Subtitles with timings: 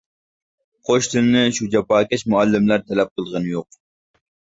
[0.89, 3.83] قوش تىلنى شۇ جاپاكەش مۇئەللىملەر تەلەپ قىلغىنى يۇق.